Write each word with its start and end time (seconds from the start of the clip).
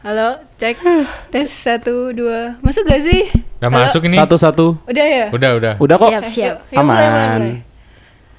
Halo, 0.00 0.40
cek 0.56 0.80
tes 1.28 1.52
satu 1.52 2.08
dua. 2.10 2.56
Masuk 2.64 2.88
gak 2.88 3.04
sih? 3.04 3.28
Udah 3.60 3.68
Halo? 3.68 3.84
masuk 3.84 4.02
ini? 4.08 4.16
Satu-satu. 4.16 4.66
Udah 4.88 5.06
ya? 5.06 5.26
Udah, 5.28 5.50
udah. 5.60 5.72
Udah 5.76 5.96
kok. 5.98 6.08
Siap, 6.08 6.24
siap. 6.24 6.56
Mulai, 6.72 6.80
Aman. 6.80 7.40
mulai. 7.60 7.68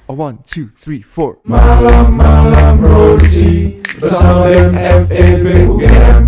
A 0.02 0.12
one, 0.12 0.36
two, 0.42 0.74
three, 0.76 0.98
four. 1.00 1.38
Malam-malam 1.46 2.82
produksi 2.82 3.78
bersama 3.96 4.50
dengan 4.50 4.74
FEB 5.06 5.46
UGM. 5.70 6.22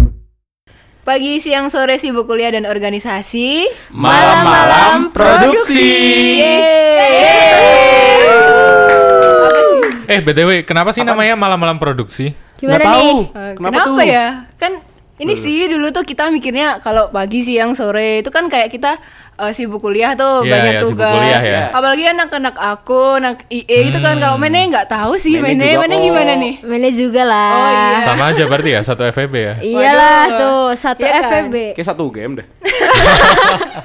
Pagi, 1.02 1.36
siang, 1.36 1.66
sore 1.66 1.98
sibuk 1.98 2.24
kuliah 2.24 2.54
dan 2.54 2.64
organisasi. 2.64 3.66
Malam-malam 3.90 5.10
produksi. 5.10 5.90
Yeay. 6.38 7.18
Apa 9.42 9.60
sih? 9.60 9.82
Eh, 10.06 10.20
BTW, 10.22 10.62
kenapa 10.62 10.94
sih 10.94 11.02
namanya 11.02 11.34
malam-malam 11.34 11.76
produksi? 11.76 12.32
Gimana 12.56 12.78
Nggak 12.78 12.86
tahu. 12.86 12.94
nih? 12.94 13.18
Eh, 13.18 13.52
Kenapa, 13.58 13.74
kenapa, 13.82 13.88
tuh? 13.90 13.96
ya? 14.06 14.26
Kan 14.56 14.72
ini 15.16 15.34
sih 15.34 15.66
dulu 15.66 15.88
tuh 15.88 16.02
kita 16.02 16.28
mikirnya 16.28 16.78
kalau 16.78 17.08
pagi, 17.08 17.40
siang, 17.40 17.72
sore 17.72 18.18
itu 18.18 18.28
kan 18.28 18.46
kayak 18.46 18.68
kita 18.68 18.96
eh, 19.36 19.50
sibuk 19.50 19.78
kuliah 19.78 20.12
tuh 20.12 20.40
Iya, 20.40 20.48
banyak 20.48 20.68
iya, 20.68 20.80
sibuk 20.80 20.90
tugas. 20.92 21.12
kuliah 21.12 21.40
ya. 21.40 21.62
Apalagi 21.70 22.04
anak-anak 22.08 22.56
aku, 22.56 23.00
anak 23.16 23.36
IE 23.48 23.76
itu 23.84 23.96
kan 23.96 24.12
Hmm. 24.12 24.20
kalau 24.20 24.36
Mene 24.36 24.68
nggak 24.68 24.86
tahu 24.86 25.12
sih 25.14 25.36
Mene 25.36 25.54
Mene, 25.54 25.68
juga 25.68 25.80
Mene 25.80 25.92
kok. 25.92 26.02
gimana 26.02 26.32
nih? 26.36 26.54
Mana 26.62 26.88
juga 26.90 27.22
lah. 27.24 27.52
Oh, 27.52 27.68
iya. 27.68 28.04
Sama 28.04 28.24
aja 28.28 28.44
berarti 28.44 28.70
ya, 28.70 28.80
satu 28.80 29.02
FEB 29.04 29.32
ya? 29.34 29.52
Iyalah 29.64 30.24
Waduh. 30.24 30.38
tuh 30.38 30.60
satu 30.76 31.00
Iya 31.00 31.12
kan? 31.12 31.24
FEB. 31.24 31.54
Kayak 31.74 31.88
satu 31.88 32.04
game 32.10 32.32
deh. 32.36 32.46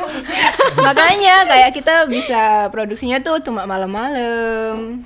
Makanya 0.80 1.36
kayak 1.46 1.70
kita 1.74 2.06
bisa 2.06 2.68
produksinya 2.70 3.18
tuh 3.20 3.42
cuma 3.42 3.66
malam-malam. 3.66 5.02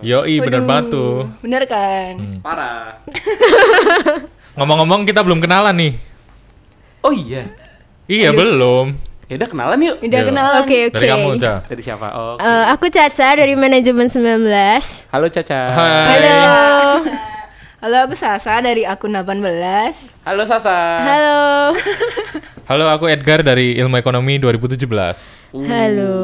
Yoi, 0.00 0.34
bener 0.40 0.62
banget 0.62 0.92
tuh. 0.92 1.28
Bener 1.40 1.62
kan? 1.64 2.12
Hmm. 2.14 2.38
Parah. 2.40 2.98
Ngomong-ngomong, 4.54 5.02
kita 5.02 5.26
belum 5.26 5.42
kenalan 5.42 5.74
nih. 5.74 5.92
Oh 7.02 7.10
iya. 7.10 7.50
Iya, 8.06 8.30
belum. 8.30 8.94
Ya 9.26 9.40
udah 9.40 9.48
kenalan 9.48 9.78
yuk. 9.80 9.96
Udah 10.04 10.20
Yuk. 10.20 10.28
kenalan. 10.30 10.60
Oke 10.62 10.78
oke. 10.92 10.94
Dari 11.00 11.06
kamu, 11.08 11.28
Ca. 11.40 11.52
Dari 11.64 11.82
siapa? 11.82 12.08
Oh. 12.12 12.36
Eh, 12.36 12.64
aku 12.70 12.86
Caca 12.92 13.28
dari 13.34 13.56
manajemen 13.56 14.06
19. 14.06 15.08
Halo 15.10 15.26
Caca. 15.32 15.60
Hai. 15.72 16.20
Halo. 16.20 16.44
Halo, 17.84 18.08
aku 18.08 18.16
Sasa 18.16 18.64
dari 18.64 18.88
akun 18.88 19.12
18. 19.12 19.44
Halo 20.24 20.42
Sasa. 20.48 21.04
Halo. 21.04 21.76
Halo, 22.72 22.88
aku 22.88 23.12
Edgar 23.12 23.44
dari 23.44 23.76
Ilmu 23.76 24.00
Ekonomi 24.00 24.40
2017. 24.40 24.88
Halo. 25.52 26.16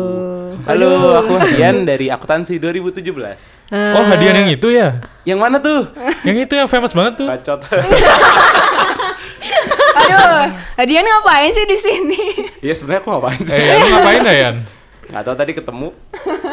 Halo, 0.64 1.20
aku 1.20 1.36
Hadian 1.36 1.84
dari 1.84 2.08
Akuntansi 2.08 2.56
2017. 2.56 3.12
Oh, 3.76 4.04
hadiah 4.08 4.40
yang 4.40 4.48
itu 4.48 4.72
ya? 4.72 5.04
Yang 5.28 5.36
mana 5.36 5.60
tuh? 5.60 5.84
Yang 6.24 6.48
itu 6.48 6.56
yang 6.56 6.64
famous 6.64 6.96
banget 6.96 7.20
tuh. 7.20 7.28
Bacot. 7.28 7.60
Aduh, 10.00 10.48
Hadian 10.80 11.04
ngapain 11.04 11.52
sih 11.52 11.68
di 11.68 11.76
sini? 11.76 12.22
Iya 12.64 12.72
sebenarnya 12.72 13.04
aku 13.04 13.12
ngapain 13.12 13.40
sih? 13.44 13.52
Eh, 13.52 13.84
lu 13.84 14.00
ngapain 14.00 14.24
Dayan? 14.24 14.56
Nggak 15.10 15.22
tahu 15.26 15.36
tadi 15.36 15.52
ketemu. 15.58 15.88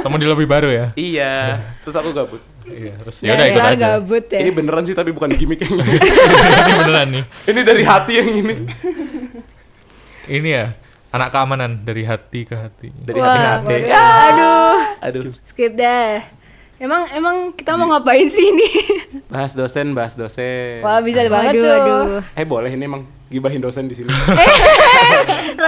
Kamu 0.02 0.16
di 0.18 0.26
lobby 0.26 0.46
baru 0.50 0.70
ya? 0.74 0.86
Iya. 0.98 1.62
Terus 1.86 1.96
aku 1.96 2.10
gabut. 2.10 2.42
Iya, 2.68 2.94
terus 3.00 3.16
ya 3.24 3.32
udah 3.38 3.46
ikut 3.48 3.64
aja. 3.64 3.88
gabut 3.96 4.26
ya. 4.28 4.40
Ini 4.44 4.52
beneran 4.52 4.84
sih 4.84 4.98
tapi 4.98 5.14
bukan 5.14 5.32
gimmick 5.38 5.62
yang 5.62 5.78
ini. 5.78 5.96
ini 6.68 6.74
beneran 6.84 7.08
nih. 7.14 7.24
ini 7.48 7.60
dari 7.64 7.84
hati 7.86 8.14
yang 8.20 8.30
ini. 8.34 8.56
Ini 10.28 10.50
ya, 10.52 10.66
anak 11.16 11.30
keamanan 11.32 11.88
dari 11.88 12.04
hati 12.04 12.44
ke 12.44 12.56
hati. 12.58 12.92
Dari 12.92 13.20
hati 13.22 13.38
ke 13.40 13.48
hati. 13.48 13.76
Ya. 13.88 14.04
Aduh. 14.34 14.78
Aduh. 15.00 15.24
Skip 15.48 15.80
dah. 15.80 16.20
Emang 16.78 17.10
emang 17.10 17.36
kita 17.58 17.74
mau 17.74 17.90
ngapain 17.90 18.30
sih 18.30 18.44
ini? 18.54 18.70
Bahas 19.34 19.58
dosen, 19.58 19.98
bahas 19.98 20.14
dosen. 20.14 20.86
Wah, 20.86 21.02
bisa 21.02 21.26
banget 21.26 21.58
Waduh, 21.58 21.64
tuh. 21.66 21.74
aduh. 21.74 22.22
Eh 22.38 22.46
boleh 22.46 22.70
ini 22.70 22.86
emang 22.86 23.02
gibahin 23.34 23.60
dosen 23.60 23.90
di 23.90 23.96
sini. 23.98 24.08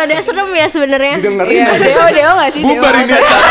Rada 0.10 0.26
serem 0.26 0.50
ya 0.52 0.66
sebenarnya. 0.66 1.16
Didengerin 1.22 1.54
Iya. 1.54 1.70
Deo, 1.78 2.06
Deo 2.10 2.32
gak 2.34 2.50
sih? 2.50 2.64
Bubar 2.66 2.94
ini 2.98 3.14
acara. 3.14 3.50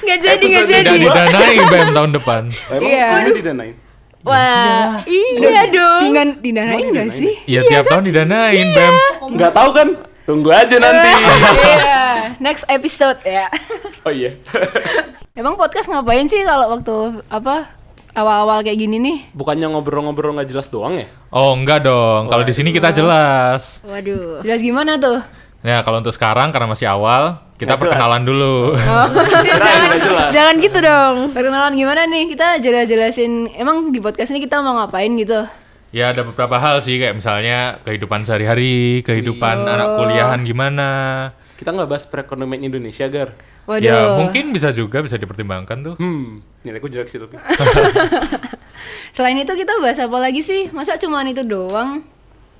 Nggak 0.00 0.18
jadi 0.20 0.44
nggak 0.46 0.66
jadi. 0.70 0.86
Tidak 0.86 1.02
didanai 1.02 1.56
BEM 1.66 1.88
tahun 1.90 2.10
depan. 2.14 2.42
Emang 2.70 2.86
Iya. 2.86 3.02
semuanya 3.02 3.32
didanain? 3.34 3.74
Wah, 4.20 5.00
iya 5.08 5.62
dong. 5.66 6.00
Dinan, 6.06 6.28
didanain 6.38 6.76
gak 6.76 6.86
didanain 6.86 7.10
sih? 7.10 7.34
Iya, 7.48 7.60
tiap 7.66 7.84
tahun 7.88 8.04
didanain 8.06 8.66
BEM. 8.70 8.94
Nggak 9.34 9.52
tahu 9.52 9.70
kan? 9.74 9.88
Tunggu 10.22 10.50
aja 10.54 10.76
nanti. 10.78 11.10
Iya, 11.10 12.02
next 12.46 12.62
episode 12.70 13.18
ya. 13.26 13.50
oh 14.06 14.12
iya. 14.14 14.38
Emang 15.38 15.58
podcast 15.58 15.90
ngapain 15.90 16.30
sih 16.30 16.46
kalau 16.46 16.70
waktu 16.70 16.94
apa 17.26 17.74
awal-awal 18.12 18.62
kayak 18.62 18.78
gini 18.78 19.02
nih? 19.02 19.18
Bukannya 19.32 19.66
ngobrol-ngobrol 19.66 20.30
nggak 20.36 20.46
jelas 20.46 20.70
doang 20.70 20.94
ya? 20.94 21.10
Oh, 21.30 21.56
enggak 21.56 21.82
dong. 21.82 22.28
Kalau 22.28 22.44
di 22.44 22.54
sini 22.54 22.70
kita 22.70 22.92
jelas. 22.92 23.82
Waduh. 23.82 24.46
Jelas 24.46 24.60
gimana 24.60 24.94
tuh? 24.94 25.18
Nah, 25.60 25.84
kalau 25.84 26.00
untuk 26.00 26.16
sekarang 26.16 26.48
karena 26.56 26.72
masih 26.72 26.88
awal, 26.88 27.36
kita 27.60 27.76
jelas. 27.76 27.80
perkenalan 27.84 28.22
dulu. 28.24 28.72
Kirain 29.44 29.80
nggak 29.92 30.00
jelas. 30.00 30.30
Jangan 30.32 30.54
gitu 30.56 30.78
dong. 30.80 31.16
Perkenalan 31.36 31.72
gimana 31.76 32.08
nih? 32.08 32.32
Kita 32.32 32.56
jelas-jelasin 32.64 33.52
emang 33.60 33.92
di 33.92 34.00
podcast 34.00 34.32
ini 34.32 34.40
kita 34.40 34.64
mau 34.64 34.80
ngapain 34.80 35.12
gitu. 35.20 35.44
Ya 35.90 36.14
ada 36.14 36.24
beberapa 36.24 36.56
hal 36.56 36.80
sih 36.80 36.96
kayak 36.96 37.18
misalnya 37.18 37.82
kehidupan 37.84 38.24
sehari-hari, 38.24 39.04
kehidupan 39.04 39.66
anak 39.68 40.00
kuliahan 40.00 40.40
gimana. 40.48 40.88
Kita 41.60 41.76
nggak 41.76 41.88
bahas 41.92 42.08
perekonomian 42.08 42.64
Indonesia, 42.64 43.04
Gar. 43.12 43.36
Waduh. 43.68 43.84
Ya 43.84 44.16
mungkin 44.16 44.56
bisa 44.56 44.72
juga 44.72 45.04
bisa 45.04 45.20
dipertimbangkan 45.20 45.76
tuh. 45.84 45.94
Hmm, 46.00 46.40
nilaiku 46.64 46.88
jelek 46.88 47.12
sih 47.12 47.20
tapi. 47.20 47.36
Selain 49.18 49.36
itu 49.36 49.52
kita 49.52 49.76
bahas 49.82 50.00
apa 50.00 50.16
lagi 50.16 50.40
sih? 50.40 50.72
Masa 50.72 50.96
cuman 50.96 51.28
itu 51.28 51.44
doang? 51.44 52.00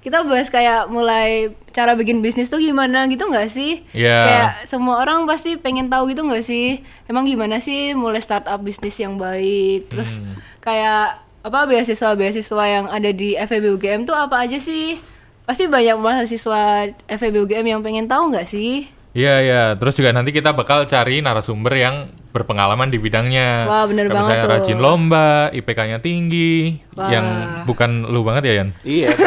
Kita 0.00 0.24
bahas 0.24 0.48
kayak 0.48 0.88
mulai 0.88 1.52
cara 1.70 1.92
bikin 1.92 2.20
bisnis 2.20 2.48
tuh 2.48 2.56
gimana 2.56 3.04
gitu 3.06 3.28
nggak 3.28 3.48
sih? 3.48 3.84
Iya. 3.92 4.18
Kayak 4.24 4.50
semua 4.64 4.98
orang 4.98 5.28
pasti 5.28 5.54
pengen 5.54 5.86
tahu 5.86 6.08
gitu 6.08 6.24
nggak 6.24 6.40
sih? 6.40 6.80
Emang 7.04 7.24
gimana 7.24 7.60
sih 7.60 7.92
mulai 7.92 8.18
startup 8.18 8.58
bisnis 8.58 8.96
yang 8.96 9.20
baik? 9.20 9.92
Terus 9.92 10.16
Hmm. 10.16 10.40
kayak 10.58 11.20
apa 11.40 11.64
beasiswa-beasiswa 11.64 12.64
yang 12.66 12.86
ada 12.88 13.10
di 13.10 13.32
FEB 13.32 13.76
UGM 13.76 14.04
tuh 14.04 14.12
apa 14.12 14.40
aja 14.40 14.56
sih? 14.56 14.96
Pasti 15.44 15.68
banyak 15.68 15.96
mahasiswa 15.96 16.88
FEB 17.06 17.44
UGM 17.44 17.66
yang 17.66 17.80
pengen 17.80 18.08
tahu 18.08 18.32
nggak 18.32 18.44
sih? 18.44 18.88
Iya 19.10 19.34
ya, 19.42 19.62
terus 19.74 19.98
juga 19.98 20.14
nanti 20.14 20.30
kita 20.30 20.54
bakal 20.54 20.86
cari 20.86 21.18
narasumber 21.18 21.74
yang 21.74 22.14
berpengalaman 22.30 22.94
di 22.94 22.98
bidangnya. 23.02 23.66
Wah, 23.66 23.82
bener 23.90 24.06
Kayak 24.06 24.14
banget 24.14 24.22
misalnya 24.30 24.46
tuh. 24.46 24.52
rajin 24.54 24.78
lomba, 24.78 25.28
IPK-nya 25.50 25.98
tinggi, 25.98 26.78
Wah. 26.94 27.10
yang 27.10 27.26
bukan 27.66 28.06
lu 28.06 28.22
banget 28.22 28.42
ya 28.46 28.54
Yan. 28.62 28.68
iya. 28.86 29.08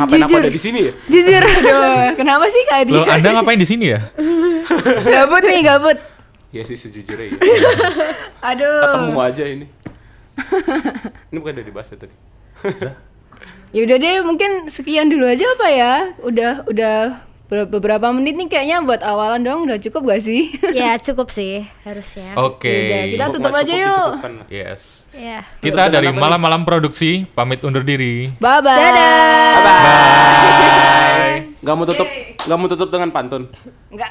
Ngapain 0.00 0.22
aku 0.22 0.36
ada 0.38 0.48
di 0.54 0.62
sini 0.62 0.86
ya? 0.88 0.92
Jujur. 1.10 1.42
Aduh, 1.44 2.14
kenapa 2.16 2.46
sih 2.48 2.62
Kak 2.64 2.78
Adi? 2.86 2.92
Lo 2.94 3.04
Anda 3.04 3.28
ngapain 3.36 3.60
di 3.60 3.68
sini 3.68 3.92
ya? 3.92 4.00
gabut 5.12 5.42
nih, 5.44 5.60
gabut. 5.60 5.98
Iya 6.54 6.62
sih 6.64 6.78
sejujurnya 6.78 7.26
ya. 7.26 7.36
Aduh. 8.54 8.80
Ketemu 8.80 9.20
aja 9.20 9.44
ini. 9.44 9.66
ini 11.28 11.36
bukan 11.36 11.52
udah 11.58 11.66
dibahas 11.66 11.88
ya 11.92 11.96
tadi. 12.00 12.14
Ya 13.70 13.80
udah 13.84 13.96
deh, 14.00 14.16
mungkin 14.24 14.50
sekian 14.72 15.12
dulu 15.12 15.28
aja 15.28 15.44
apa 15.58 15.66
ya? 15.68 15.94
Udah 16.24 16.64
udah 16.64 16.96
beberapa 17.50 18.14
menit 18.14 18.38
nih 18.38 18.48
kayaknya 18.48 18.78
buat 18.86 19.02
awalan 19.02 19.42
dong, 19.42 19.66
udah 19.66 19.76
cukup 19.82 20.14
gak 20.14 20.22
sih? 20.22 20.54
ya 20.78 20.96
cukup 21.06 21.28
sih 21.34 21.66
harusnya. 21.82 22.38
Oke. 22.38 22.70
Yaudah, 22.70 23.04
kita 23.10 23.24
Cukup 23.26 23.34
tutup 23.36 23.52
aja 23.52 23.74
cukup, 23.74 23.84
yuk. 23.84 24.08
Yes. 24.48 25.10
Ya. 25.12 25.44
Kita 25.60 25.90
Udah, 25.90 25.94
dari 26.00 26.08
malam-malam 26.14 26.64
produksi 26.64 27.26
pamit 27.34 27.60
undur 27.66 27.84
diri. 27.84 28.32
Bye 28.40 28.62
bye. 28.64 28.78
Dadah. 28.78 29.54
Bye. 29.66 31.36
Gak 31.60 31.74
mau 31.76 31.84
tutup, 31.84 32.08
gak 32.40 32.56
mau 32.56 32.68
tutup 32.72 32.88
dengan 32.88 33.12
pantun. 33.12 33.52
Enggak. 33.92 34.08